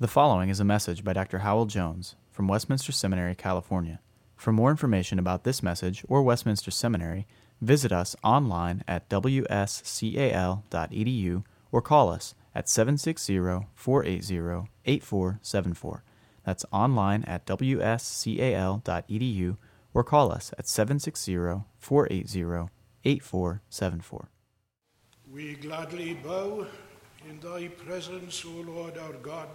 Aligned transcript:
The 0.00 0.08
following 0.08 0.48
is 0.48 0.58
a 0.58 0.64
message 0.64 1.04
by 1.04 1.12
Dr. 1.12 1.38
Hywel 1.38 1.68
Jones 1.68 2.16
from 2.32 2.48
Westminster 2.48 2.90
Seminary, 2.90 3.36
California. 3.36 4.00
For 4.34 4.52
more 4.52 4.72
information 4.72 5.20
about 5.20 5.44
this 5.44 5.62
message 5.62 6.04
or 6.08 6.20
Westminster 6.20 6.72
Seminary, 6.72 7.28
visit 7.60 7.92
us 7.92 8.16
online 8.24 8.82
at 8.88 9.08
wscal.edu 9.08 9.44
or 11.70 11.80
call 11.80 12.10
us 12.10 12.34
at 12.56 12.68
760 12.68 13.38
480 13.76 14.68
8474. 14.84 16.02
That's 16.44 16.64
online 16.72 17.22
at 17.22 17.46
wscal.edu 17.46 17.96
or 19.94 20.02
call 20.02 20.32
us 20.32 20.52
at 20.58 20.66
760 20.66 21.36
480 21.78 22.68
8474. 23.04 24.28
We 25.30 25.54
gladly 25.54 26.14
bow 26.14 26.66
in 27.28 27.40
thy 27.40 27.68
presence, 27.68 28.44
O 28.44 28.60
Lord 28.60 28.98
our 28.98 29.12
God, 29.14 29.48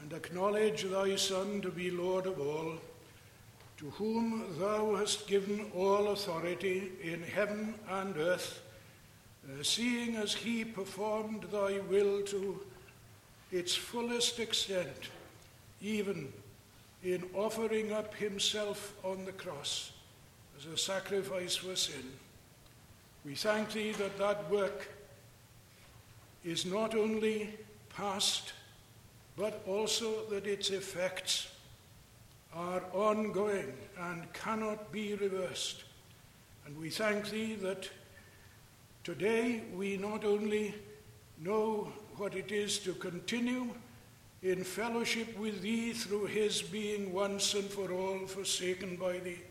and 0.00 0.12
acknowledge 0.12 0.84
thy 0.84 1.16
Son 1.16 1.60
to 1.60 1.70
be 1.70 1.90
Lord 1.90 2.26
of 2.26 2.40
all, 2.40 2.74
to 3.78 3.90
whom 3.90 4.44
thou 4.58 4.96
hast 4.96 5.28
given 5.28 5.70
all 5.74 6.08
authority 6.08 6.90
in 7.02 7.22
heaven 7.22 7.74
and 7.88 8.16
earth, 8.16 8.60
uh, 9.46 9.62
seeing 9.62 10.16
as 10.16 10.34
he 10.34 10.64
performed 10.64 11.44
thy 11.52 11.78
will 11.88 12.22
to 12.22 12.60
its 13.52 13.74
fullest 13.74 14.40
extent, 14.40 15.10
even 15.80 16.32
in 17.04 17.22
offering 17.34 17.92
up 17.92 18.14
himself 18.14 18.94
on 19.04 19.24
the 19.24 19.32
cross 19.32 19.92
as 20.58 20.66
a 20.66 20.76
sacrifice 20.76 21.54
for 21.56 21.76
sin. 21.76 22.12
We 23.24 23.34
thank 23.34 23.72
thee 23.72 23.92
that 23.92 24.18
that 24.18 24.50
work 24.50 24.88
is 26.48 26.64
not 26.64 26.94
only 26.94 27.50
past, 27.94 28.54
but 29.36 29.62
also 29.66 30.24
that 30.30 30.46
its 30.46 30.70
effects 30.70 31.48
are 32.54 32.82
ongoing 32.94 33.74
and 34.00 34.32
cannot 34.32 34.90
be 34.90 35.14
reversed. 35.14 35.84
And 36.64 36.78
we 36.80 36.88
thank 36.88 37.28
Thee 37.28 37.54
that 37.56 37.90
today 39.04 39.62
we 39.74 39.98
not 39.98 40.24
only 40.24 40.74
know 41.38 41.92
what 42.16 42.34
it 42.34 42.50
is 42.50 42.78
to 42.78 42.94
continue 42.94 43.68
in 44.42 44.64
fellowship 44.64 45.38
with 45.38 45.60
Thee 45.60 45.92
through 45.92 46.26
His 46.26 46.62
being 46.62 47.12
once 47.12 47.52
and 47.52 47.64
for 47.64 47.92
all 47.92 48.26
forsaken 48.26 48.96
by 48.96 49.18
Thee, 49.18 49.42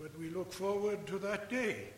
but 0.00 0.18
we 0.18 0.30
look 0.30 0.54
forward 0.54 1.06
to 1.08 1.18
that 1.18 1.50
day 1.50 1.88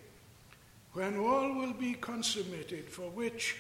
when 0.95 1.17
all 1.17 1.55
will 1.55 1.75
be 1.75 1.95
consummated 1.95 2.91
for 2.91 3.09
which 3.11 3.57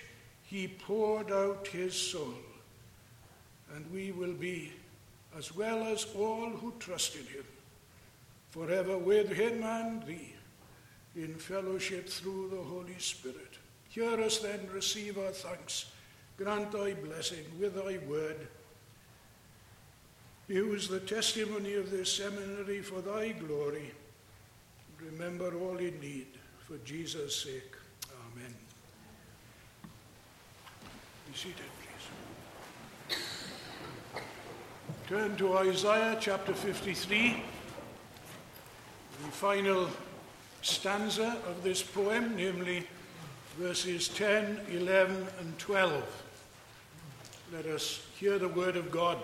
he 0.51 0.67
poured 0.67 1.31
out 1.31 1.69
his 1.69 1.95
soul, 1.95 2.35
and 3.73 3.89
we 3.93 4.11
will 4.11 4.33
be, 4.33 4.73
as 5.39 5.55
well 5.55 5.85
as 5.85 6.07
all 6.19 6.51
who 6.51 6.75
trust 6.81 7.15
in 7.15 7.25
him, 7.27 7.45
forever 8.51 8.99
with 8.99 9.31
him 9.31 9.63
and 9.63 10.03
thee, 10.03 10.35
in 11.15 11.37
fellowship 11.37 12.09
through 12.09 12.51
the 12.51 12.63
Holy 12.63 12.99
Spirit. 12.99 13.59
Hear 13.91 14.21
us 14.21 14.41
then, 14.41 14.69
receive 14.73 15.19
our 15.19 15.31
thanks, 15.31 15.93
grant 16.37 16.73
thy 16.73 16.95
blessing 16.95 17.45
with 17.61 17.77
thy 17.77 17.99
word. 18.09 18.49
Use 20.49 20.89
the 20.89 20.99
testimony 20.99 21.75
of 21.75 21.93
this 21.93 22.13
seminary 22.13 22.83
for 22.83 23.01
thy 23.01 23.31
glory. 23.31 23.93
Remember 25.01 25.55
all 25.55 25.77
in 25.77 26.01
need, 26.01 26.27
for 26.67 26.77
Jesus' 26.79 27.37
sake. 27.37 27.77
Amen. 28.35 28.53
Be 31.31 31.37
seated, 31.37 31.57
please. 33.09 33.19
Turn 35.07 35.37
to 35.37 35.59
Isaiah 35.59 36.17
chapter 36.19 36.53
53, 36.53 37.43
the 39.23 39.31
final 39.31 39.89
stanza 40.63 41.37
of 41.47 41.63
this 41.63 41.85
poem, 41.85 42.35
namely 42.35 42.85
verses 43.59 44.09
10, 44.09 44.61
11, 44.71 45.25
and 45.39 45.57
12. 45.59 46.25
Let 47.53 47.67
us 47.67 48.05
hear 48.19 48.39
the 48.39 48.49
word 48.49 48.77
of 48.77 48.91
God. 48.91 49.19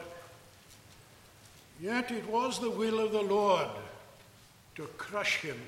Yet 1.80 2.12
it 2.12 2.28
was 2.28 2.60
the 2.60 2.70
will 2.70 3.00
of 3.00 3.10
the 3.10 3.22
Lord 3.22 3.68
to 4.76 4.84
crush 4.96 5.38
him. 5.38 5.60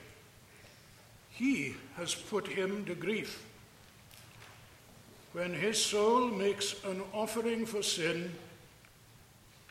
He 1.30 1.74
has 1.96 2.14
put 2.14 2.46
him 2.46 2.84
to 2.84 2.94
grief. 2.94 3.47
When 5.32 5.52
his 5.52 5.82
soul 5.82 6.28
makes 6.28 6.74
an 6.84 7.02
offering 7.12 7.66
for 7.66 7.82
sin, 7.82 8.32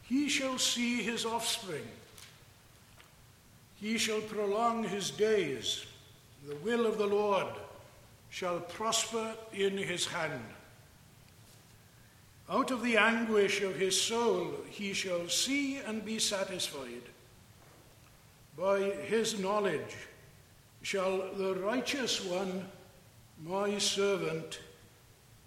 he 0.03 0.29
shall 0.29 0.57
see 0.57 1.01
his 1.01 1.25
offspring. 1.25 1.87
He 3.81 3.97
shall 3.97 4.21
prolong 4.21 4.83
his 4.83 5.11
days. 5.11 5.85
The 6.47 6.55
will 6.57 6.85
of 6.85 6.97
the 6.97 7.07
Lord 7.07 7.47
shall 8.29 8.59
prosper 8.59 9.33
in 9.53 9.77
his 9.77 10.05
hand. 10.05 10.43
Out 12.49 12.71
of 12.71 12.81
the 12.81 12.95
anguish 12.97 13.61
of 13.61 13.75
his 13.75 13.99
soul 13.99 14.53
he 14.69 14.93
shall 14.93 15.27
see 15.27 15.79
and 15.79 16.05
be 16.05 16.19
satisfied. 16.19 17.01
By 18.57 18.79
his 18.79 19.39
knowledge 19.39 19.95
shall 20.81 21.17
the 21.33 21.55
righteous 21.55 22.23
one, 22.23 22.65
my 23.43 23.77
servant, 23.77 24.59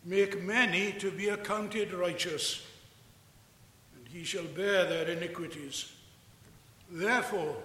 make 0.04 0.42
many 0.42 0.92
to 0.92 1.10
be 1.10 1.28
accounted 1.28 1.92
righteous, 1.92 2.62
and 3.94 4.08
he 4.08 4.24
shall 4.24 4.44
bear 4.44 4.86
their 4.86 5.08
iniquities. 5.08 5.92
Therefore, 6.90 7.56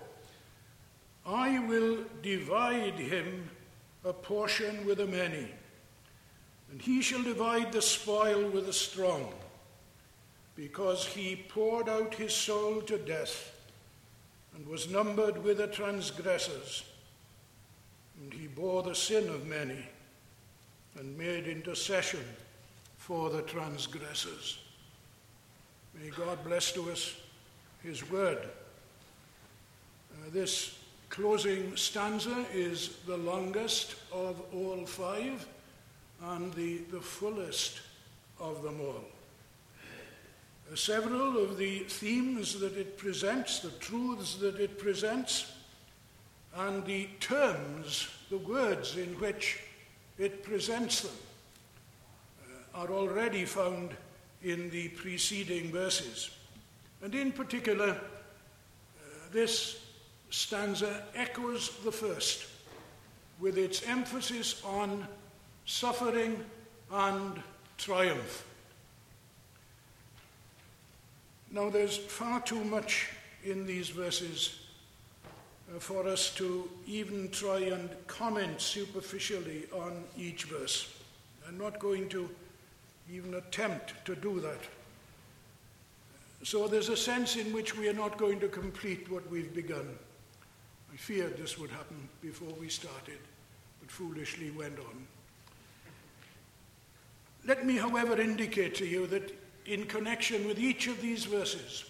I 1.25 1.59
will 1.59 1.99
divide 2.21 2.95
him 2.95 3.49
a 4.03 4.13
portion 4.13 4.85
with 4.85 4.97
the 4.97 5.07
many, 5.07 5.47
and 6.71 6.81
he 6.81 7.01
shall 7.01 7.23
divide 7.23 7.71
the 7.71 7.81
spoil 7.81 8.49
with 8.49 8.65
the 8.65 8.73
strong, 8.73 9.33
because 10.55 11.05
he 11.05 11.35
poured 11.35 11.89
out 11.89 12.13
his 12.13 12.33
soul 12.33 12.81
to 12.81 12.97
death 12.97 13.51
and 14.55 14.67
was 14.67 14.89
numbered 14.89 15.43
with 15.43 15.57
the 15.57 15.67
transgressors, 15.67 16.83
and 18.21 18.33
he 18.33 18.47
bore 18.47 18.83
the 18.83 18.95
sin 18.95 19.27
of 19.29 19.47
many 19.47 19.85
and 20.99 21.17
made 21.17 21.47
intercession 21.47 22.23
for 22.97 23.29
the 23.29 23.41
transgressors. 23.43 24.59
May 26.01 26.09
God 26.09 26.43
bless 26.43 26.71
to 26.73 26.91
us 26.91 27.15
his 27.83 28.09
word. 28.09 28.39
Uh, 30.11 30.29
this 30.31 30.79
closing 31.09 31.75
stanza 31.77 32.45
is 32.53 32.97
the 33.05 33.17
longest 33.17 33.95
of 34.11 34.41
all 34.53 34.85
five 34.85 35.45
and 36.23 36.53
the, 36.53 36.79
the 36.91 36.99
fullest 36.99 37.79
of 38.39 38.63
them 38.63 38.79
all. 38.81 39.05
Uh, 40.71 40.75
several 40.75 41.37
of 41.37 41.57
the 41.57 41.79
themes 41.79 42.59
that 42.59 42.75
it 42.75 42.97
presents, 42.97 43.59
the 43.59 43.69
truths 43.71 44.35
that 44.37 44.59
it 44.59 44.79
presents, 44.79 45.51
and 46.57 46.85
the 46.85 47.07
terms, 47.19 48.09
the 48.29 48.37
words 48.37 48.97
in 48.97 49.09
which 49.19 49.59
it 50.17 50.43
presents 50.43 51.01
them, 51.01 51.11
uh, 52.43 52.81
are 52.81 52.91
already 52.91 53.45
found 53.45 53.91
in 54.43 54.69
the 54.69 54.89
preceding 54.89 55.71
verses. 55.71 56.29
And 57.01 57.13
in 57.13 57.31
particular, 57.31 57.89
uh, 57.89 57.97
this 59.31 59.81
stanza 60.29 61.03
echoes 61.15 61.77
the 61.83 61.91
first 61.91 62.47
with 63.39 63.57
its 63.57 63.83
emphasis 63.87 64.61
on 64.63 65.07
suffering 65.65 66.43
and 66.91 67.41
triumph. 67.77 68.45
Now, 71.51 71.69
there's 71.69 71.97
far 71.97 72.41
too 72.41 72.63
much 72.63 73.09
in 73.43 73.65
these 73.65 73.89
verses 73.89 74.64
Uh, 75.73 75.79
for 75.79 76.07
us 76.07 76.29
to 76.35 76.69
even 76.85 77.29
try 77.29 77.57
and 77.59 77.89
comment 78.05 78.61
superficially 78.61 79.63
on 79.73 80.03
each 80.15 80.43
verse. 80.43 80.93
I'm 81.47 81.57
not 81.57 81.79
going 81.79 82.07
to 82.09 82.29
even 83.11 83.33
attempt 83.33 83.93
to 84.05 84.15
do 84.15 84.39
that. 84.41 84.59
So 86.43 86.67
there's 86.67 86.89
a 86.89 86.97
sense 86.97 87.35
in 87.35 87.51
which 87.51 87.75
we 87.75 87.87
are 87.89 87.93
not 87.93 88.17
going 88.17 88.39
to 88.41 88.47
complete 88.47 89.09
what 89.11 89.27
we've 89.31 89.53
begun. 89.53 89.87
I 90.93 90.97
feared 90.97 91.37
this 91.37 91.57
would 91.57 91.71
happen 91.71 92.07
before 92.21 92.53
we 92.59 92.69
started, 92.69 93.17
but 93.79 93.89
foolishly 93.89 94.51
went 94.51 94.77
on. 94.77 95.07
Let 97.47 97.65
me, 97.65 97.77
however, 97.77 98.21
indicate 98.21 98.75
to 98.75 98.85
you 98.85 99.07
that 99.07 99.35
in 99.65 99.85
connection 99.85 100.47
with 100.47 100.59
each 100.59 100.87
of 100.87 101.01
these 101.01 101.25
verses, 101.25 101.85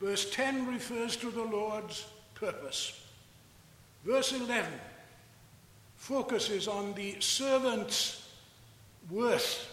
verse 0.00 0.30
10 0.30 0.66
refers 0.66 1.16
to 1.16 1.30
the 1.30 1.42
Lord's 1.42 2.04
purpose. 2.34 3.03
Verse 4.04 4.32
11 4.32 4.70
focuses 5.96 6.68
on 6.68 6.92
the 6.94 7.18
servant's 7.20 8.28
worth, 9.10 9.70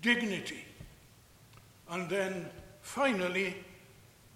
dignity, 0.00 0.64
and 1.90 2.08
then 2.08 2.48
finally 2.82 3.56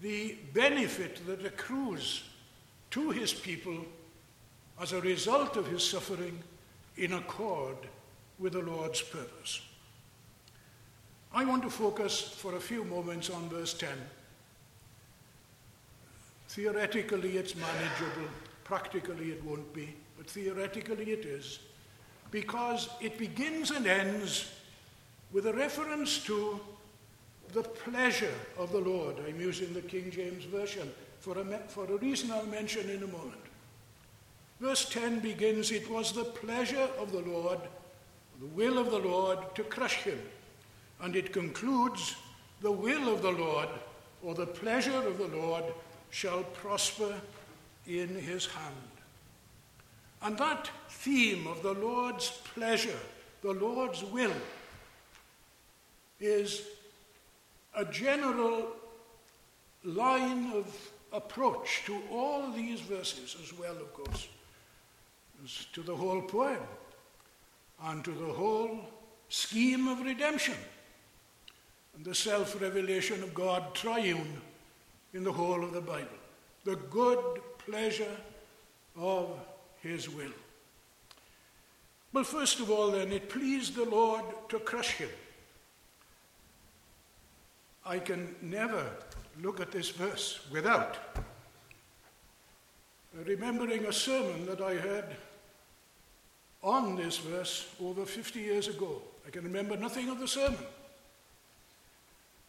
the 0.00 0.37
benefit 0.52 1.25
that 1.26 1.44
accrues 1.44 2.25
to 2.90 3.10
his 3.10 3.32
people 3.32 3.78
as 4.81 4.93
a 4.93 5.00
result 5.00 5.56
of 5.56 5.66
his 5.69 5.84
suffering 5.84 6.43
in 6.96 7.12
accord 7.12 7.76
with 8.38 8.54
the 8.54 8.60
Lord's 8.60 9.02
purpose. 9.02 9.60
I 11.32 11.44
want 11.44 11.62
to 11.62 11.70
focus 11.70 12.20
for 12.20 12.56
a 12.56 12.60
few 12.60 12.82
moments 12.84 13.31
on 13.31 13.48
verse 13.48 13.75
10. 13.75 13.88
Theoretically, 16.48 17.36
it's 17.36 17.54
manageable. 17.54 18.28
Practically, 18.70 19.32
it 19.32 19.44
won't 19.44 19.75
be. 19.75 19.96
But 20.17 20.31
theoretically, 20.31 21.11
it 21.11 21.25
is. 21.25 21.58
Because 22.31 22.88
it 23.00 23.19
begins 23.19 23.72
and 23.72 23.84
ends 23.84 24.49
with 25.32 25.49
a 25.49 25.52
reference 25.52 26.22
to 26.26 26.61
the 27.52 27.64
pleasure 27.64 28.38
of 28.56 28.70
the 28.70 28.78
Lord. 28.78 29.17
I'm 29.26 29.40
using 29.40 29.75
the 29.75 29.81
King 29.82 30.12
James 30.12 30.44
Version 30.44 30.88
for 31.19 31.37
a, 31.37 31.44
for 31.67 31.84
a 31.87 31.96
reason 31.96 32.31
I'll 32.31 32.46
mention 32.46 32.88
in 32.88 33.02
a 33.02 33.08
moment. 33.08 33.43
Verse 34.61 34.88
10 34.88 35.19
begins 35.19 35.72
It 35.72 35.90
was 35.90 36.12
the 36.12 36.22
pleasure 36.22 36.88
of 36.96 37.11
the 37.11 37.22
Lord, 37.22 37.58
the 38.38 38.46
will 38.46 38.78
of 38.78 38.93
the 38.93 39.00
Lord, 39.00 39.52
to 39.56 39.64
crush 39.64 39.96
him. 39.96 40.20
And 41.00 41.17
it 41.17 41.32
concludes 41.32 42.14
The 42.61 42.70
will 42.70 43.12
of 43.12 43.20
the 43.20 43.32
Lord, 43.32 43.69
or 44.22 44.37
the 44.37 44.46
pleasure 44.46 45.02
of 45.08 45.19
the 45.19 45.37
Lord, 45.37 45.64
shall 46.11 46.44
prosper 46.44 47.17
in 47.98 48.14
his 48.14 48.46
hand. 48.46 48.75
And 50.22 50.37
that 50.38 50.70
theme 50.88 51.46
of 51.46 51.62
the 51.62 51.72
Lord's 51.72 52.31
pleasure, 52.54 52.98
the 53.42 53.52
Lord's 53.52 54.04
will, 54.04 54.32
is 56.20 56.62
a 57.75 57.84
general 57.87 58.69
line 59.84 60.52
of 60.52 60.90
approach 61.12 61.82
to 61.87 62.00
all 62.12 62.52
these 62.52 62.81
verses 62.81 63.37
as 63.42 63.58
well, 63.58 63.72
of 63.72 63.93
course, 63.94 64.28
as 65.43 65.66
to 65.72 65.82
the 65.82 65.96
whole 65.96 66.20
poem 66.22 66.62
and 67.84 68.04
to 68.04 68.10
the 68.10 68.32
whole 68.32 68.81
scheme 69.28 69.88
of 69.88 70.00
redemption 70.00 70.56
and 71.96 72.04
the 72.04 72.14
self 72.14 72.60
revelation 72.60 73.22
of 73.22 73.32
God 73.32 73.75
triune 73.75 74.40
in 75.14 75.25
the 75.25 75.32
whole 75.32 75.64
of 75.64 75.72
the 75.72 75.81
Bible. 75.81 76.08
The 76.64 76.76
good 76.76 77.40
pleasure 77.66 78.16
of 78.96 79.28
His 79.82 80.08
will. 80.08 80.32
Well, 82.12 82.24
first 82.24 82.58
of 82.60 82.70
all, 82.70 82.90
then, 82.90 83.12
it 83.12 83.28
pleased 83.28 83.76
the 83.76 83.84
Lord 83.84 84.24
to 84.48 84.58
crush 84.58 84.92
him. 84.94 85.10
I 87.86 87.98
can 87.98 88.34
never 88.42 88.84
look 89.40 89.60
at 89.60 89.70
this 89.70 89.90
verse 89.90 90.40
without 90.50 90.98
remembering 93.24 93.86
a 93.86 93.92
sermon 93.92 94.44
that 94.46 94.60
I 94.60 94.74
heard 94.74 95.04
on 96.62 96.96
this 96.96 97.18
verse 97.18 97.72
over 97.80 98.04
50 98.04 98.40
years 98.40 98.68
ago. 98.68 99.02
I 99.26 99.30
can 99.30 99.44
remember 99.44 99.76
nothing 99.76 100.08
of 100.08 100.18
the 100.18 100.28
sermon, 100.28 100.66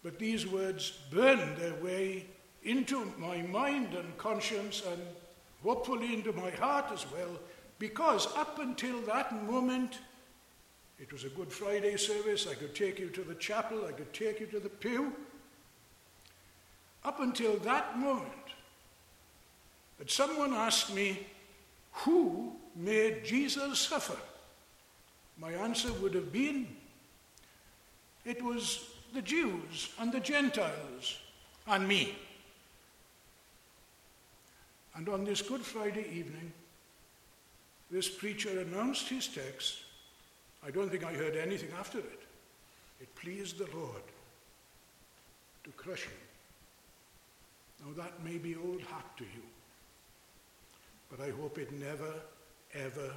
but 0.03 0.19
these 0.19 0.47
words 0.47 0.91
burned 1.11 1.57
their 1.57 1.75
way 1.75 2.25
into 2.63 3.11
my 3.17 3.41
mind 3.41 3.93
and 3.93 4.17
conscience 4.17 4.83
and 4.87 5.01
hopefully 5.63 6.13
into 6.13 6.33
my 6.33 6.51
heart 6.51 6.85
as 6.91 7.05
well, 7.11 7.39
because 7.79 8.27
up 8.35 8.59
until 8.59 8.99
that 9.01 9.45
moment, 9.45 9.99
it 10.99 11.11
was 11.11 11.23
a 11.23 11.29
Good 11.29 11.51
Friday 11.51 11.97
service. 11.97 12.47
I 12.47 12.53
could 12.53 12.75
take 12.75 12.99
you 12.99 13.09
to 13.09 13.21
the 13.21 13.35
chapel, 13.35 13.85
I 13.87 13.91
could 13.91 14.13
take 14.13 14.39
you 14.39 14.45
to 14.47 14.59
the 14.59 14.69
pew. 14.69 15.13
Up 17.03 17.19
until 17.19 17.57
that 17.57 17.97
moment, 17.97 18.27
had 19.97 20.09
someone 20.09 20.53
asked 20.53 20.93
me, 20.93 21.25
Who 21.91 22.53
made 22.75 23.23
Jesus 23.23 23.79
suffer? 23.79 24.17
My 25.39 25.51
answer 25.53 25.91
would 25.93 26.13
have 26.13 26.31
been, 26.31 26.67
It 28.23 28.43
was 28.43 28.91
the 29.13 29.21
Jews 29.21 29.89
and 29.99 30.11
the 30.11 30.19
Gentiles 30.19 31.17
and 31.67 31.87
me. 31.87 32.15
And 35.01 35.09
on 35.09 35.25
this 35.25 35.42
Good 35.42 35.62
Friday 35.62 36.06
evening, 36.13 36.53
this 37.89 38.07
preacher 38.07 38.59
announced 38.59 39.09
his 39.09 39.27
text. 39.27 39.80
I 40.63 40.69
don't 40.69 40.92
think 40.92 41.03
I 41.03 41.12
heard 41.12 41.36
anything 41.36 41.71
after 41.80 41.98
it. 41.98 42.19
It 43.01 43.15
pleased 43.15 43.57
the 43.57 43.68
Lord 43.75 44.03
to 45.63 45.71
crush 45.71 46.03
him. 46.03 46.13
Now, 47.83 48.03
that 48.03 48.24
may 48.24 48.38
be 48.38 48.56
old 48.56 48.81
hat 48.81 49.18
to 49.18 49.24
you, 49.24 49.42
but 51.09 51.19
I 51.19 51.31
hope 51.31 51.57
it 51.57 51.71
never, 51.71 52.13
ever 52.75 53.12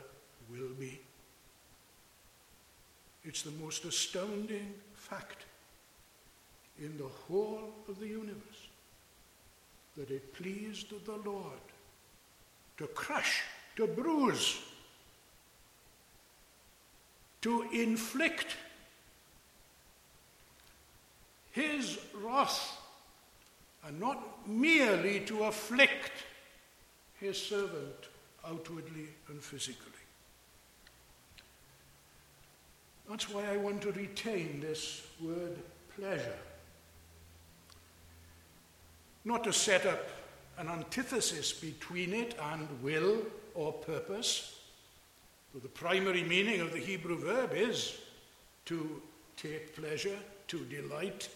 will 0.50 0.72
be. 0.80 0.98
It's 3.26 3.42
the 3.42 3.62
most 3.62 3.84
astounding 3.84 4.72
fact 4.94 5.44
in 6.80 6.96
the 6.96 7.10
whole 7.28 7.74
of 7.86 8.00
the 8.00 8.08
universe 8.08 8.68
that 9.98 10.10
it 10.10 10.32
pleased 10.32 10.88
the 11.04 11.30
Lord 11.30 11.60
to 12.76 12.86
crush, 12.88 13.42
to 13.76 13.86
bruise, 13.86 14.60
to 17.42 17.62
inflict 17.72 18.56
his 21.52 21.98
wrath, 22.14 22.78
and 23.86 24.00
not 24.00 24.48
merely 24.48 25.20
to 25.20 25.44
afflict 25.44 26.12
his 27.20 27.40
servant 27.40 28.08
outwardly 28.46 29.08
and 29.28 29.42
physically. 29.42 29.92
That's 33.08 33.28
why 33.28 33.44
I 33.52 33.56
want 33.58 33.82
to 33.82 33.92
retain 33.92 34.60
this 34.60 35.06
word 35.20 35.58
pleasure 35.96 36.38
not 39.24 39.44
to 39.44 39.52
set 39.52 39.86
up 39.86 40.08
an 40.58 40.68
antithesis 40.68 41.52
between 41.52 42.12
it 42.12 42.34
and 42.52 42.68
will 42.82 43.18
or 43.54 43.72
purpose. 43.72 44.60
So 45.52 45.58
the 45.58 45.68
primary 45.68 46.22
meaning 46.22 46.60
of 46.60 46.72
the 46.72 46.78
Hebrew 46.78 47.18
verb 47.18 47.52
is 47.54 47.98
to 48.66 49.02
take 49.36 49.76
pleasure, 49.76 50.18
to 50.48 50.64
delight. 50.64 51.28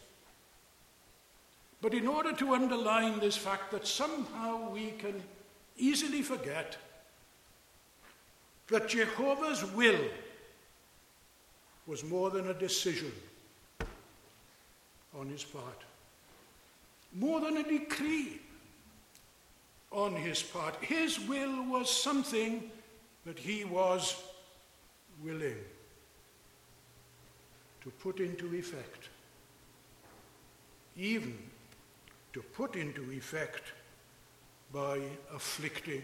But 1.81 1.94
in 1.94 2.06
order 2.06 2.32
to 2.32 2.55
underline 2.55 3.20
this 3.20 3.37
fact 3.37 3.70
that 3.72 3.87
somehow 3.87 4.70
we 4.70 4.93
can 4.93 5.22
easily 5.77 6.22
forget 6.22 6.77
that 8.69 8.89
Jehovah's 8.89 9.65
will 9.72 10.01
was 11.87 12.05
more 12.05 12.31
than 12.31 12.48
a 12.48 12.55
decision 12.55 13.13
on 15.19 15.29
his 15.29 15.44
part 15.44 15.84
more 17.15 17.41
than 17.41 17.56
a 17.56 17.63
decree 17.63 18.41
on 19.91 20.15
his 20.15 20.43
part. 20.43 20.77
His 20.83 21.19
will 21.21 21.65
was 21.65 21.91
something 21.91 22.71
that 23.25 23.39
he 23.39 23.65
was 23.65 24.23
willing 25.23 25.57
to 27.83 27.91
put 27.91 28.21
into 28.21 28.55
effect, 28.55 29.09
even 30.97 31.37
to 32.33 32.43
put 32.43 32.77
into 32.77 33.11
effect 33.13 33.63
by 34.73 35.01
afflicting 35.35 36.03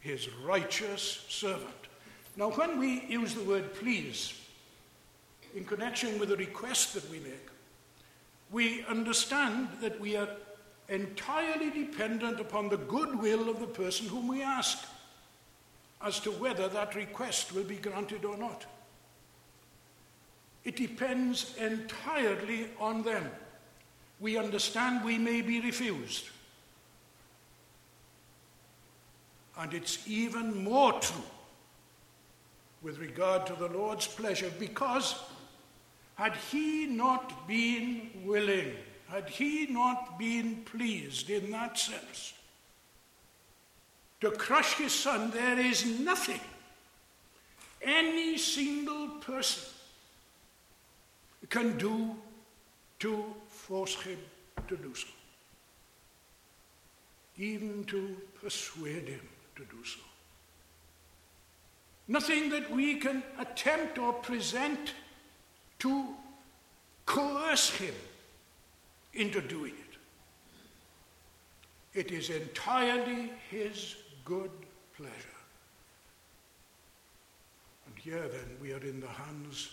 his 0.00 0.28
righteous 0.44 1.24
servant. 1.28 1.68
Now, 2.36 2.50
when 2.50 2.78
we 2.78 3.04
use 3.08 3.34
the 3.34 3.42
word 3.42 3.74
please 3.74 4.32
in 5.54 5.64
connection 5.64 6.18
with 6.18 6.30
a 6.30 6.36
request 6.36 6.94
that 6.94 7.08
we 7.10 7.18
make, 7.18 7.48
we 8.50 8.84
understand 8.86 9.68
that 9.80 10.00
we 10.00 10.16
are 10.16 10.28
entirely 10.88 11.70
dependent 11.70 12.40
upon 12.40 12.68
the 12.68 12.76
goodwill 12.76 13.48
of 13.48 13.60
the 13.60 13.66
person 13.66 14.08
whom 14.08 14.28
we 14.28 14.42
ask 14.42 14.78
as 16.02 16.20
to 16.20 16.30
whether 16.30 16.68
that 16.68 16.94
request 16.94 17.52
will 17.52 17.64
be 17.64 17.76
granted 17.76 18.24
or 18.24 18.36
not. 18.36 18.64
It 20.64 20.76
depends 20.76 21.56
entirely 21.56 22.68
on 22.78 23.02
them. 23.02 23.30
We 24.20 24.36
understand 24.36 25.04
we 25.04 25.18
may 25.18 25.42
be 25.42 25.60
refused. 25.60 26.28
And 29.56 29.74
it's 29.74 30.06
even 30.06 30.62
more 30.62 30.92
true 31.00 31.22
with 32.82 32.98
regard 32.98 33.46
to 33.46 33.54
the 33.54 33.68
Lord's 33.68 34.06
pleasure 34.06 34.52
because 34.58 35.16
had 36.14 36.36
he 36.50 36.86
not 36.86 37.48
been 37.48 38.10
willing, 38.24 38.72
had 39.10 39.28
he 39.28 39.66
not 39.66 40.18
been 40.18 40.62
pleased 40.64 41.30
in 41.30 41.50
that 41.50 41.78
sense? 41.78 42.34
To 44.20 44.30
crush 44.32 44.74
his 44.74 44.92
son, 44.92 45.30
there 45.30 45.58
is 45.58 46.00
nothing. 46.00 46.40
Any 47.80 48.36
single 48.36 49.08
person 49.20 49.72
can 51.48 51.78
do 51.78 52.16
to 52.98 53.24
force 53.46 53.94
him 54.02 54.18
to 54.66 54.76
do 54.76 54.92
so, 54.94 55.06
even 57.38 57.84
to 57.84 58.16
persuade 58.42 59.08
him 59.08 59.28
to 59.56 59.62
do 59.64 59.84
so. 59.84 60.00
Nothing 62.08 62.50
that 62.50 62.70
we 62.70 62.96
can 62.96 63.22
attempt 63.38 63.98
or 63.98 64.12
present 64.12 64.94
to 65.78 66.08
coerce 67.06 67.70
him 67.70 67.94
into 69.18 69.40
doing 69.40 69.72
it. 69.72 69.98
It 71.98 72.12
is 72.12 72.30
entirely 72.30 73.32
his 73.50 73.96
good 74.24 74.50
pleasure. 74.96 75.12
And 77.86 77.98
here 77.98 78.28
then 78.28 78.56
we 78.60 78.72
are 78.72 78.82
in 78.82 79.00
the 79.00 79.08
hands 79.08 79.70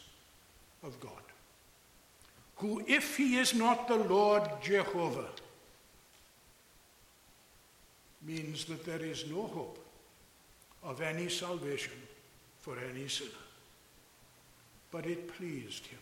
of 0.83 0.99
God, 0.99 1.11
who, 2.57 2.83
if 2.87 3.17
he 3.17 3.37
is 3.37 3.53
not 3.53 3.87
the 3.87 3.95
Lord 3.97 4.43
Jehovah, 4.61 5.29
means 8.25 8.65
that 8.65 8.85
there 8.85 9.01
is 9.03 9.29
no 9.29 9.43
hope 9.43 9.79
of 10.83 11.01
any 11.01 11.29
salvation 11.29 11.93
for 12.59 12.77
any 12.91 13.07
sinner. 13.07 13.29
But 14.91 15.05
it 15.05 15.27
pleased 15.37 15.85
him. 15.85 15.99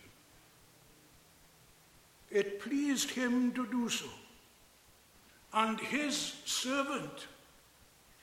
It 2.34 2.60
pleased 2.60 3.10
him 3.10 3.52
to 3.52 3.64
do 3.68 3.88
so. 3.88 4.06
And 5.52 5.78
his 5.78 6.34
servant 6.44 7.28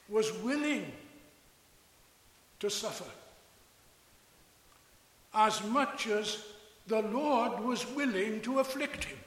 was 0.09 0.33
willing 0.39 0.91
to 2.59 2.69
suffer 2.69 3.09
as 5.33 5.63
much 5.63 6.07
as 6.07 6.43
the 6.87 7.01
Lord 7.01 7.61
was 7.61 7.87
willing 7.95 8.41
to 8.41 8.59
afflict 8.59 9.05
him. 9.05 9.17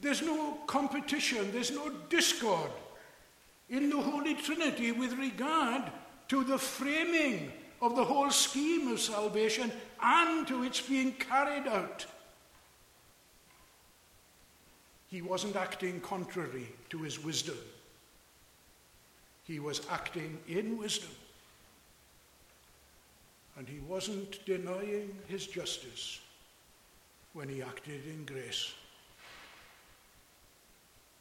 There's 0.00 0.22
no 0.22 0.58
competition, 0.66 1.52
there's 1.52 1.70
no 1.70 1.90
discord 2.08 2.72
in 3.68 3.90
the 3.90 4.00
Holy 4.00 4.34
Trinity 4.34 4.90
with 4.90 5.12
regard 5.12 5.84
to 6.28 6.42
the 6.42 6.58
framing 6.58 7.52
of 7.80 7.94
the 7.94 8.04
whole 8.04 8.30
scheme 8.30 8.88
of 8.88 8.98
salvation 8.98 9.70
and 10.02 10.48
to 10.48 10.64
its 10.64 10.80
being 10.80 11.12
carried 11.12 11.68
out. 11.68 12.06
He 15.10 15.22
wasn't 15.22 15.56
acting 15.56 16.00
contrary 16.00 16.68
to 16.90 16.98
his 16.98 17.22
wisdom. 17.22 17.56
He 19.44 19.58
was 19.58 19.82
acting 19.90 20.38
in 20.46 20.78
wisdom. 20.78 21.10
And 23.58 23.68
he 23.68 23.80
wasn't 23.80 24.44
denying 24.46 25.12
his 25.26 25.48
justice 25.48 26.20
when 27.32 27.48
he 27.48 27.60
acted 27.60 28.06
in 28.06 28.24
grace. 28.24 28.72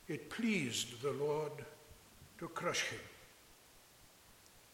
It 0.08 0.30
pleased 0.30 1.02
the 1.02 1.12
Lord 1.14 1.52
to 2.38 2.48
crush 2.50 2.84
him. 2.84 3.00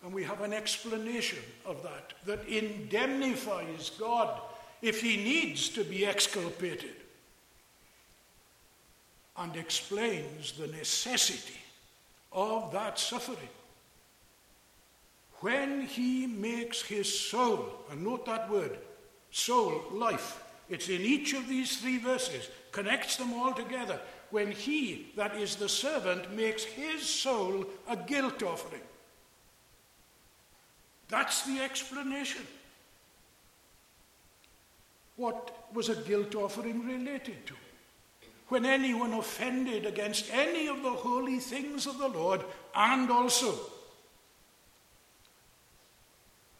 And 0.04 0.14
we 0.14 0.24
have 0.24 0.42
an 0.42 0.54
explanation 0.54 1.40
of 1.66 1.82
that 1.84 2.14
that 2.26 2.46
indemnifies 2.48 3.92
God 3.98 4.42
if 4.82 5.02
he 5.02 5.16
needs 5.16 5.70
to 5.70 5.86
be 5.86 6.06
exculpated 6.06 7.05
and 9.38 9.56
explains 9.56 10.54
the 10.54 10.68
necessity 10.68 11.60
of 12.32 12.72
that 12.72 13.00
suffering. 13.00 13.50
When 15.40 15.82
he 15.82 16.26
makes 16.26 16.82
his 16.82 17.20
soul, 17.20 17.70
and 17.92 18.04
note 18.04 18.26
that 18.26 18.50
word, 18.50 18.78
soul, 19.32 19.84
life, 19.92 20.44
it's 20.70 20.90
in 20.90 21.02
each 21.02 21.34
of 21.34 21.48
these 21.48 21.78
three 21.78 21.98
verses, 21.98 22.50
connects 22.72 23.18
them 23.18 23.34
all 23.34 23.54
together. 23.54 24.00
When 24.32 24.52
he, 24.52 25.12
that 25.16 25.36
is 25.36 25.56
the 25.56 25.70
servant, 25.70 26.36
makes 26.36 26.64
his 26.64 27.04
soul 27.04 27.66
a 27.88 27.96
guilt 27.96 28.42
offering. 28.42 28.82
That's 31.08 31.44
the 31.44 31.60
explanation. 31.60 32.42
What 35.18 35.68
was 35.74 35.90
a 35.90 35.96
guilt 35.96 36.36
offering 36.36 36.86
related 36.86 37.46
to? 37.48 37.54
When 38.56 38.66
anyone 38.66 39.12
offended 39.12 39.86
against 39.86 40.32
any 40.32 40.70
of 40.70 40.82
the 40.82 40.90
holy 40.94 41.40
things 41.40 41.86
of 41.88 41.98
the 41.98 42.08
Lord, 42.08 42.42
and 42.74 43.12
also 43.12 43.54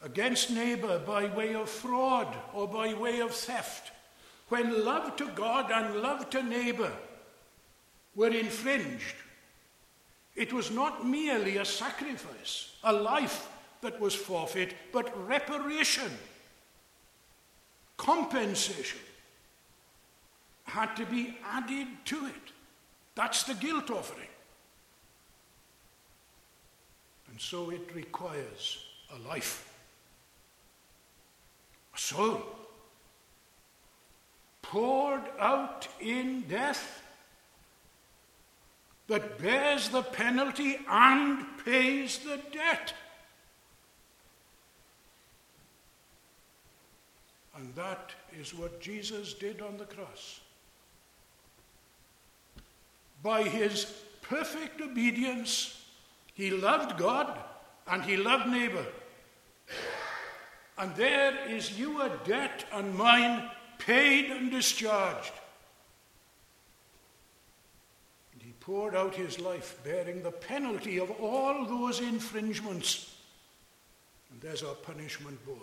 against 0.02 0.50
neighbor 0.50 0.98
by 0.98 1.34
way 1.34 1.54
of 1.54 1.70
fraud 1.70 2.36
or 2.52 2.68
by 2.68 2.92
way 2.92 3.20
of 3.20 3.30
theft, 3.30 3.92
when 4.50 4.84
love 4.84 5.16
to 5.16 5.26
God 5.28 5.70
and 5.70 6.02
love 6.02 6.28
to 6.28 6.42
neighbor 6.42 6.92
were 8.14 8.28
infringed, 8.28 9.16
it 10.34 10.52
was 10.52 10.70
not 10.70 11.06
merely 11.06 11.56
a 11.56 11.64
sacrifice, 11.64 12.76
a 12.84 12.92
life 12.92 13.48
that 13.80 13.98
was 13.98 14.14
forfeit, 14.14 14.74
but 14.92 15.26
reparation, 15.26 16.12
compensation 17.96 19.00
had 20.66 20.94
to 20.96 21.06
be 21.06 21.36
added 21.44 21.88
to 22.04 22.26
it. 22.26 22.52
That's 23.14 23.44
the 23.44 23.54
guilt 23.54 23.90
offering. 23.90 24.28
And 27.30 27.40
so 27.40 27.70
it 27.70 27.94
requires 27.94 28.84
a 29.14 29.28
life, 29.28 29.72
a 31.94 31.98
soul, 31.98 32.42
poured 34.62 35.22
out 35.38 35.86
in 36.00 36.42
death 36.48 37.02
that 39.06 39.38
bears 39.38 39.88
the 39.88 40.02
penalty 40.02 40.78
and 40.88 41.44
pays 41.64 42.18
the 42.18 42.40
debt. 42.52 42.92
And 47.56 47.74
that 47.74 48.12
is 48.38 48.52
what 48.52 48.80
Jesus 48.80 49.32
did 49.32 49.62
on 49.62 49.78
the 49.78 49.84
cross. 49.84 50.40
By 53.26 53.42
his 53.42 53.86
perfect 54.22 54.80
obedience, 54.80 55.84
he 56.34 56.52
loved 56.52 56.96
God 56.96 57.36
and 57.88 58.04
he 58.04 58.16
loved 58.16 58.46
neighbor. 58.46 58.86
And 60.78 60.94
there 60.94 61.36
is 61.48 61.76
your 61.76 62.08
debt 62.22 62.64
and 62.72 62.94
mine 62.94 63.50
paid 63.78 64.30
and 64.30 64.52
discharged. 64.52 65.32
And 68.32 68.42
he 68.42 68.52
poured 68.60 68.94
out 68.94 69.16
his 69.16 69.40
life, 69.40 69.76
bearing 69.82 70.22
the 70.22 70.30
penalty 70.30 70.98
of 70.98 71.10
all 71.20 71.64
those 71.64 71.98
infringements. 71.98 73.12
And 74.30 74.40
there's 74.40 74.62
our 74.62 74.76
punishment 74.76 75.44
borne. 75.44 75.58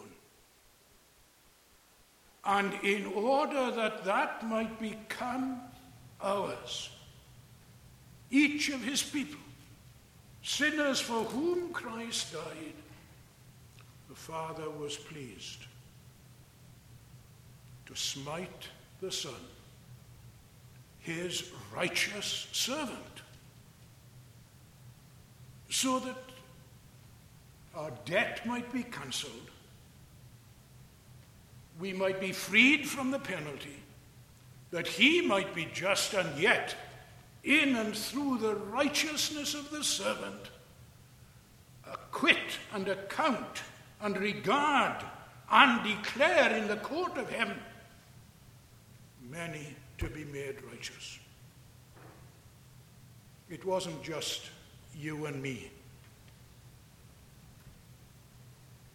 And 2.43 2.74
in 2.84 3.05
order 3.05 3.72
that 3.72 4.03
that 4.03 4.46
might 4.46 4.82
become 4.82 5.62
ours, 6.20 6.89
each 8.34 8.70
of 8.70 8.84
his 8.84 9.02
people, 9.02 9.40
sinners 10.42 11.00
for 11.00 11.24
whom 11.24 11.72
Christ 11.72 12.34
died, 12.34 12.74
the 14.10 14.16
Father 14.16 14.70
was 14.70 14.98
pleased 14.98 15.66
to 17.86 17.96
smite 17.96 18.68
the 19.02 19.12
Son, 19.12 19.34
his 21.00 21.52
righteous 21.75 22.48
servant, 22.52 23.22
so 25.70 26.00
that 26.00 26.18
our 27.75 27.92
debt 28.06 28.46
might 28.46 28.72
be 28.72 28.84
cancelled 28.84 29.50
we 31.80 31.94
might 31.94 32.20
be 32.20 32.32
freed 32.32 32.88
from 32.88 33.12
the 33.12 33.20
penalty, 33.20 33.78
that 34.72 34.88
he 34.88 35.22
might 35.22 35.54
be 35.54 35.68
just 35.74 36.13
and 36.13 36.40
yet, 36.40 36.75
in 37.44 37.76
and 37.76 37.96
through 37.96 38.38
the 38.38 38.56
righteousness 38.56 39.54
of 39.54 39.70
the 39.70 39.84
servant, 39.84 40.50
acquit 41.86 42.38
and 42.74 42.88
account 42.88 43.64
and 44.02 44.18
regard 44.18 45.04
and 45.52 45.84
declare 45.84 46.56
in 46.56 46.68
the 46.68 46.78
court 46.78 47.18
of 47.18 47.30
heaven 47.30 47.58
many 49.30 49.76
to 49.98 50.10
be 50.10 50.26
made 50.26 50.56
righteous. 50.72 51.20
It 53.50 53.64
wasn't 53.66 54.02
just 54.02 54.50
you 54.96 55.26
and 55.26 55.42
me 55.42 55.70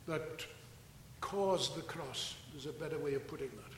that 0.06 0.46
caused 1.20 1.76
the 1.76 1.82
cross. 1.82 2.34
There's 2.52 2.66
a 2.66 2.72
better 2.72 2.98
way 2.98 3.14
of 3.14 3.26
putting 3.26 3.50
that. 3.50 3.76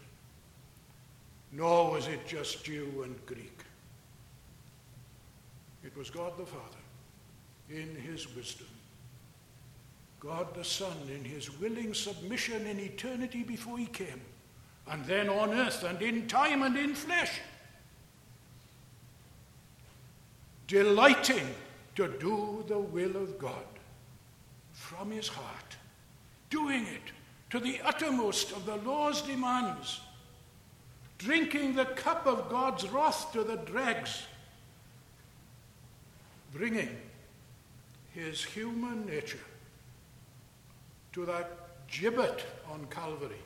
Nor 1.52 1.90
was 1.90 2.06
it 2.06 2.26
just 2.26 2.64
Jew 2.64 3.02
and 3.04 3.14
Greek. 3.26 3.64
It 5.84 5.96
was 5.96 6.10
God 6.10 6.36
the 6.36 6.46
Father 6.46 6.78
in 7.70 7.94
his 7.96 8.34
wisdom. 8.34 8.66
God 10.18 10.54
the 10.54 10.64
Son 10.64 10.96
in 11.08 11.24
his 11.24 11.58
willing 11.58 11.94
submission 11.94 12.66
in 12.66 12.78
eternity 12.78 13.42
before 13.42 13.78
he 13.78 13.86
came, 13.86 14.20
and 14.88 15.04
then 15.06 15.30
on 15.30 15.54
earth 15.54 15.82
and 15.82 16.00
in 16.02 16.26
time 16.28 16.62
and 16.62 16.76
in 16.76 16.94
flesh. 16.94 17.40
Delighting 20.66 21.48
to 21.96 22.08
do 22.18 22.64
the 22.68 22.78
will 22.78 23.16
of 23.16 23.38
God 23.38 23.64
from 24.72 25.10
his 25.10 25.28
heart, 25.28 25.76
doing 26.50 26.86
it 26.86 27.12
to 27.50 27.58
the 27.58 27.80
uttermost 27.84 28.52
of 28.52 28.66
the 28.66 28.76
law's 28.76 29.22
demands, 29.22 30.00
drinking 31.18 31.74
the 31.74 31.86
cup 31.86 32.26
of 32.26 32.48
God's 32.48 32.86
wrath 32.88 33.32
to 33.32 33.42
the 33.42 33.56
dregs, 33.56 34.22
bringing 36.52 36.96
his 38.14 38.44
human 38.44 39.06
nature 39.06 39.46
to 41.12 41.24
that 41.26 41.88
gibbet 41.88 42.44
on 42.70 42.86
Calvary, 42.90 43.42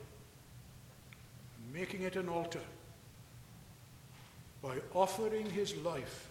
making 1.73 2.03
it 2.03 2.17
an 2.17 2.29
altar 2.29 2.61
by 4.63 4.77
offering 4.95 5.49
his 5.51 5.77
life 5.77 6.31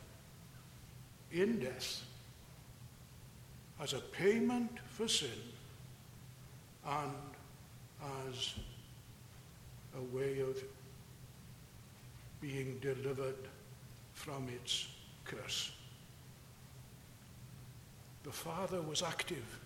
in 1.32 1.60
death 1.60 2.02
as 3.82 3.94
a 3.94 4.00
payment 4.00 4.72
for 4.88 5.08
sin 5.08 5.30
and 6.88 7.12
as 8.30 8.56
a 9.98 10.16
way 10.16 10.40
of 10.40 10.58
being 12.42 12.78
delivered 12.82 13.48
from 14.14 14.48
its 14.50 14.88
curse. 15.26 15.72
The 18.24 18.32
Father 18.32 18.82
was 18.82 19.04
active 19.04 19.60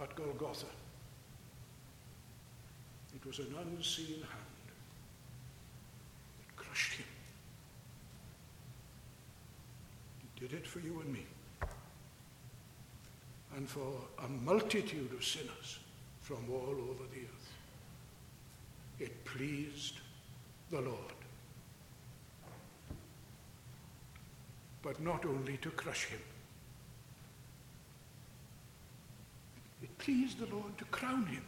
at 0.00 0.14
Golgotha. 0.14 0.66
It 3.14 3.26
was 3.26 3.38
an 3.40 3.54
unseen 3.60 4.20
hand 4.20 4.60
that 6.38 6.56
crushed 6.56 6.94
him. 6.94 7.06
He 10.22 10.46
did 10.46 10.56
it 10.56 10.66
for 10.66 10.78
you 10.78 11.00
and 11.00 11.12
me. 11.12 11.26
And 13.56 13.68
for 13.68 13.92
a 14.24 14.28
multitude 14.28 15.12
of 15.12 15.24
sinners 15.24 15.80
from 16.22 16.38
all 16.50 16.76
over 16.90 17.04
the 17.12 17.22
earth. 17.22 17.52
It 19.00 19.24
pleased 19.24 19.94
the 20.70 20.80
Lord. 20.80 21.19
But 24.82 25.00
not 25.00 25.24
only 25.26 25.56
to 25.58 25.70
crush 25.70 26.06
him, 26.06 26.20
it 29.82 29.98
pleased 29.98 30.38
the 30.38 30.54
Lord 30.54 30.76
to 30.78 30.84
crown 30.86 31.26
him. 31.26 31.44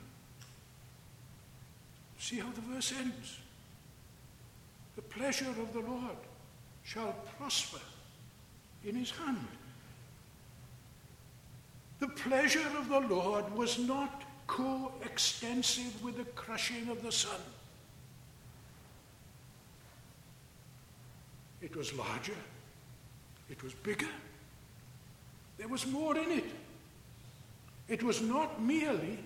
See 2.19 2.39
how 2.39 2.51
the 2.51 2.61
verse 2.61 2.93
ends. 2.93 3.39
The 4.97 5.03
pleasure 5.03 5.49
of 5.49 5.73
the 5.73 5.81
Lord 5.81 6.17
shall 6.85 7.15
prosper 7.39 7.81
in 8.85 8.95
his 8.95 9.11
hand. 9.11 9.47
The 12.01 12.09
pleasure 12.09 12.69
of 12.79 12.89
the 12.89 13.01
Lord 13.01 13.55
was 13.55 13.79
not 13.79 14.25
coextensive 14.47 16.03
with 16.03 16.17
the 16.17 16.25
crushing 16.25 16.89
of 16.89 17.03
the 17.03 17.13
Son. 17.13 17.41
It 21.63 21.75
was 21.77 21.95
larger, 21.95 22.37
it 23.53 23.63
was 23.63 23.75
bigger, 23.75 24.09
there 25.59 25.69
was 25.69 25.87
more 25.87 26.17
in 26.17 26.31
it. 26.33 26.51
It 27.87 28.03
was 28.03 28.23
not 28.23 28.63
merely 28.63 29.19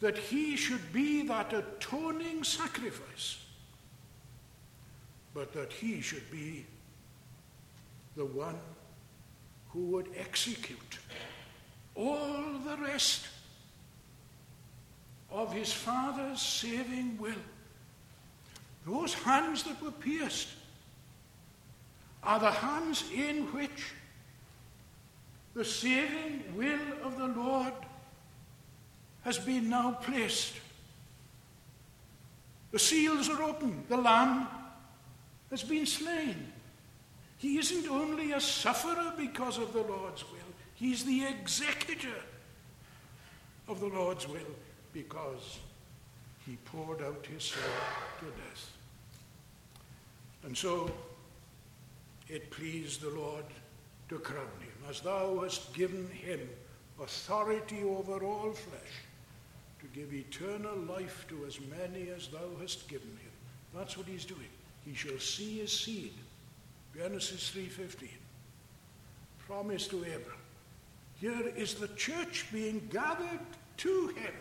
that 0.00 0.18
he 0.18 0.56
should 0.56 0.92
be 0.92 1.22
that 1.28 1.52
atoning 1.52 2.42
sacrifice, 2.42 3.38
but 5.32 5.52
that 5.54 5.72
he 5.72 6.00
should 6.00 6.28
be 6.30 6.66
the 8.16 8.24
one 8.24 8.58
who 9.68 9.80
would 9.86 10.08
execute 10.18 10.98
all 11.94 12.58
the 12.64 12.76
rest 12.82 13.26
of 15.30 15.52
his 15.52 15.72
Father's 15.72 16.42
saving 16.42 17.16
will. 17.18 17.44
Those 18.84 19.14
hands 19.14 19.62
that 19.62 19.80
were 19.80 19.92
pierced 19.92 20.48
are 22.26 22.40
the 22.40 22.50
hands 22.50 23.04
in 23.14 23.44
which 23.52 23.92
the 25.54 25.64
saving 25.64 26.42
will 26.56 26.78
of 27.04 27.16
the 27.16 27.28
Lord 27.28 27.72
has 29.22 29.38
been 29.38 29.70
now 29.70 29.92
placed. 29.92 30.54
The 32.72 32.78
seals 32.80 33.30
are 33.30 33.42
open, 33.42 33.84
the 33.88 33.96
Lamb 33.96 34.48
has 35.50 35.62
been 35.62 35.86
slain. 35.86 36.52
He 37.38 37.58
isn't 37.58 37.88
only 37.88 38.32
a 38.32 38.40
sufferer 38.40 39.14
because 39.16 39.58
of 39.58 39.72
the 39.72 39.82
Lord's 39.82 40.24
will, 40.24 40.52
he's 40.74 41.04
the 41.04 41.24
executor 41.24 42.22
of 43.68 43.80
the 43.80 43.86
Lord's 43.86 44.28
will 44.28 44.54
because 44.92 45.58
he 46.44 46.56
poured 46.64 47.02
out 47.02 47.24
his 47.26 47.44
soul 47.44 47.62
to 48.20 48.26
death. 48.26 48.72
And 50.44 50.56
so 50.56 50.90
it 52.28 52.50
pleased 52.50 53.00
the 53.00 53.10
Lord 53.10 53.44
to 54.08 54.18
crown 54.18 54.46
him, 54.60 54.90
as 54.90 55.00
thou 55.00 55.40
hast 55.42 55.72
given 55.74 56.08
him 56.08 56.40
authority 57.02 57.82
over 57.82 58.24
all 58.24 58.52
flesh, 58.52 59.04
to 59.80 59.86
give 59.94 60.12
eternal 60.12 60.76
life 60.76 61.26
to 61.28 61.44
as 61.46 61.58
many 61.60 62.10
as 62.10 62.28
thou 62.28 62.48
hast 62.60 62.88
given 62.88 63.10
him. 63.10 63.32
That's 63.74 63.96
what 63.96 64.06
he's 64.06 64.24
doing. 64.24 64.48
He 64.84 64.94
shall 64.94 65.18
see 65.18 65.58
his 65.58 65.72
seed. 65.72 66.14
Genesis 66.96 67.50
3:15. 67.50 68.08
Promise 69.46 69.88
to 69.88 70.04
Abraham. 70.04 70.40
Here 71.20 71.52
is 71.56 71.74
the 71.74 71.88
church 71.88 72.46
being 72.52 72.88
gathered 72.90 73.40
to 73.78 74.08
him 74.08 74.34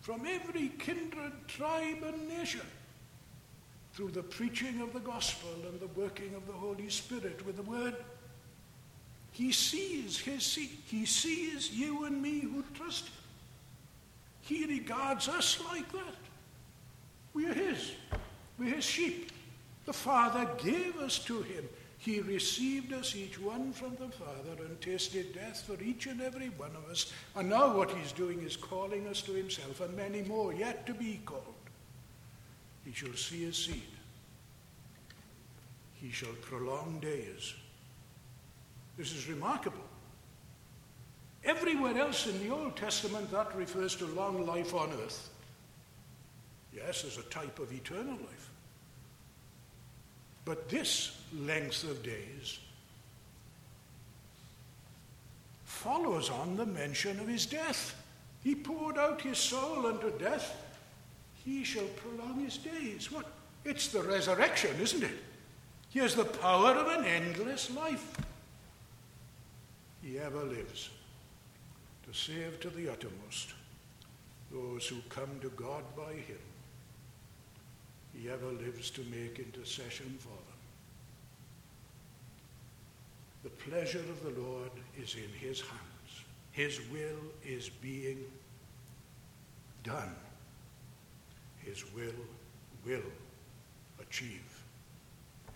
from 0.00 0.26
every 0.26 0.68
kindred, 0.78 1.32
tribe, 1.48 2.02
and 2.02 2.28
nation 2.28 2.66
through 3.94 4.10
the 4.10 4.22
preaching 4.22 4.80
of 4.80 4.92
the 4.92 5.00
gospel 5.00 5.50
and 5.68 5.80
the 5.80 5.86
working 5.98 6.34
of 6.34 6.46
the 6.46 6.52
Holy 6.52 6.88
Spirit 6.88 7.44
with 7.46 7.56
the 7.56 7.62
word. 7.62 7.94
He 9.30 9.52
sees 9.52 10.18
his. 10.18 10.54
He 10.54 11.06
sees 11.06 11.70
you 11.72 12.04
and 12.04 12.20
me 12.20 12.40
who 12.40 12.64
trust 12.74 13.06
him. 13.06 13.14
He 14.42 14.66
regards 14.66 15.28
us 15.28 15.58
like 15.70 15.90
that. 15.92 16.14
We 17.32 17.46
are 17.46 17.54
his. 17.54 17.92
We're 18.58 18.74
his 18.74 18.84
sheep. 18.84 19.32
The 19.86 19.92
Father 19.92 20.48
gave 20.62 20.98
us 20.98 21.18
to 21.24 21.42
him. 21.42 21.64
He 21.98 22.20
received 22.20 22.92
us 22.92 23.16
each 23.16 23.40
one 23.40 23.72
from 23.72 23.96
the 23.96 24.08
Father 24.08 24.62
and 24.64 24.80
tasted 24.80 25.34
death 25.34 25.62
for 25.62 25.82
each 25.82 26.06
and 26.06 26.20
every 26.20 26.50
one 26.50 26.76
of 26.76 26.90
us. 26.90 27.12
And 27.34 27.48
now 27.48 27.76
what 27.76 27.90
he's 27.90 28.12
doing 28.12 28.42
is 28.42 28.56
calling 28.56 29.06
us 29.06 29.22
to 29.22 29.32
himself 29.32 29.80
and 29.80 29.96
many 29.96 30.22
more 30.22 30.52
yet 30.52 30.86
to 30.86 30.94
be 30.94 31.20
called. 31.24 31.54
He 32.84 32.92
shall 32.92 33.14
see 33.14 33.44
his 33.44 33.56
seed. 33.56 33.82
He 35.94 36.10
shall 36.10 36.34
prolong 36.42 36.98
days. 37.00 37.54
This 38.96 39.12
is 39.12 39.28
remarkable. 39.28 39.84
Everywhere 41.44 41.98
else 41.98 42.26
in 42.26 42.38
the 42.46 42.54
Old 42.54 42.76
Testament, 42.76 43.30
that 43.30 43.54
refers 43.56 43.96
to 43.96 44.06
long 44.06 44.46
life 44.46 44.74
on 44.74 44.90
earth. 45.04 45.30
Yes, 46.74 47.04
as 47.04 47.18
a 47.18 47.22
type 47.24 47.58
of 47.58 47.72
eternal 47.72 48.14
life. 48.14 48.50
But 50.44 50.68
this 50.68 51.16
length 51.34 51.84
of 51.84 52.02
days 52.02 52.58
follows 55.64 56.30
on 56.30 56.56
the 56.56 56.66
mention 56.66 57.18
of 57.20 57.28
his 57.28 57.46
death. 57.46 57.94
He 58.42 58.54
poured 58.54 58.98
out 58.98 59.20
his 59.20 59.38
soul 59.38 59.86
unto 59.86 60.16
death. 60.18 60.63
He 61.44 61.64
shall 61.64 61.86
prolong 61.96 62.40
his 62.44 62.56
days. 62.58 63.12
What? 63.12 63.26
It's 63.64 63.88
the 63.88 64.02
resurrection, 64.02 64.76
isn't 64.80 65.02
it? 65.02 65.18
He 65.90 65.98
has 66.00 66.14
the 66.14 66.24
power 66.24 66.72
of 66.72 66.88
an 66.98 67.04
endless 67.04 67.70
life. 67.74 68.16
He 70.02 70.18
ever 70.18 70.42
lives 70.44 70.90
to 72.06 72.12
save 72.12 72.60
to 72.60 72.70
the 72.70 72.90
uttermost 72.90 73.54
those 74.52 74.86
who 74.86 74.96
come 75.08 75.38
to 75.40 75.48
God 75.50 75.82
by 75.96 76.12
him. 76.12 76.38
He 78.14 78.30
ever 78.30 78.46
lives 78.46 78.90
to 78.90 79.00
make 79.10 79.38
intercession 79.38 80.16
for 80.18 80.28
them. 80.28 80.54
The 83.42 83.50
pleasure 83.50 83.98
of 83.98 84.22
the 84.22 84.40
Lord 84.40 84.70
is 84.96 85.16
in 85.16 85.48
his 85.48 85.60
hands. 85.60 86.24
His 86.52 86.80
will 86.92 87.20
is 87.44 87.68
being 87.68 88.18
done. 89.82 90.14
His 91.64 91.84
will 91.94 92.12
will 92.84 93.10
achieve 94.00 94.62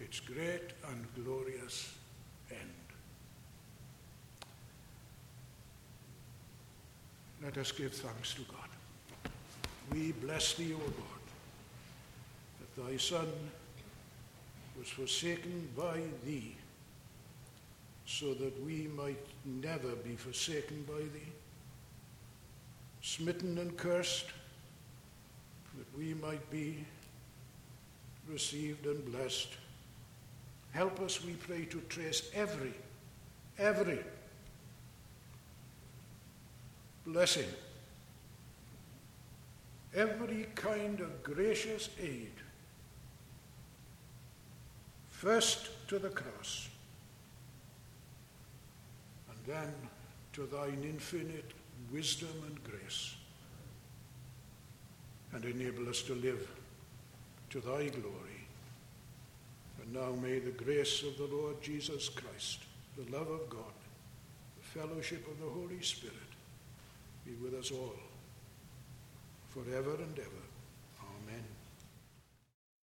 its 0.00 0.20
great 0.20 0.72
and 0.88 1.04
glorious 1.24 1.94
end. 2.50 2.58
Let 7.42 7.58
us 7.58 7.72
give 7.72 7.92
thanks 7.92 8.34
to 8.34 8.42
God. 8.42 9.30
we 9.92 10.12
bless 10.12 10.54
thee, 10.54 10.74
O 10.74 10.78
Lord, 10.78 11.26
that 12.60 12.86
thy 12.86 12.96
Son 12.96 13.28
was 14.78 14.88
forsaken 14.88 15.68
by 15.76 16.00
thee, 16.24 16.56
so 18.06 18.34
that 18.34 18.64
we 18.64 18.88
might 18.96 19.24
never 19.44 19.94
be 19.96 20.16
forsaken 20.16 20.84
by 20.88 21.00
thee, 21.00 21.32
smitten 23.02 23.58
and 23.58 23.76
cursed, 23.76 24.26
that 25.78 25.96
we 25.96 26.12
might 26.14 26.50
be 26.50 26.84
received 28.28 28.84
and 28.86 29.04
blessed. 29.12 29.48
Help 30.72 31.00
us, 31.00 31.24
we 31.24 31.32
pray, 31.34 31.64
to 31.66 31.80
trace 31.88 32.30
every, 32.34 32.74
every 33.58 34.00
blessing, 37.06 37.48
every 39.94 40.46
kind 40.56 41.00
of 41.00 41.22
gracious 41.22 41.88
aid, 42.02 42.32
first 45.08 45.70
to 45.88 45.98
the 45.98 46.10
cross, 46.10 46.68
and 49.30 49.38
then 49.46 49.72
to 50.32 50.46
thine 50.46 50.82
infinite 50.82 51.52
wisdom 51.92 52.28
and 52.46 52.62
grace, 52.64 53.14
and 55.32 55.44
enable 55.44 55.88
us 55.88 56.02
to 56.02 56.14
live 56.14 56.48
to 57.50 57.60
thy 57.60 57.88
glory. 57.88 58.46
And 59.82 59.92
now 59.92 60.12
may 60.20 60.38
the 60.38 60.50
grace 60.50 61.02
of 61.02 61.16
the 61.16 61.34
Lord 61.34 61.60
Jesus 61.62 62.08
Christ, 62.08 62.60
the 62.96 63.10
love 63.16 63.28
of 63.30 63.48
God, 63.48 63.74
the 64.56 64.80
fellowship 64.80 65.26
of 65.30 65.40
the 65.40 65.50
Holy 65.50 65.80
Spirit 65.82 66.16
be 67.24 67.32
with 67.42 67.54
us 67.54 67.70
all, 67.70 67.96
forever 69.48 69.94
and 69.94 70.18
ever. 70.18 70.47